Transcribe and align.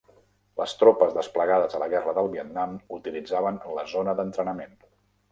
Les 0.59 0.71
tropes 0.77 1.11
desplegades 1.17 1.75
a 1.75 1.81
la 1.83 1.89
Guerra 1.91 2.13
del 2.19 2.29
Vietnam 2.35 2.73
utilitzaven 2.97 3.61
la 3.79 3.85
zona 3.93 4.17
d'entrenament. 4.21 4.75